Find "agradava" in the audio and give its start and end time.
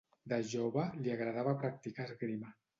1.17-1.55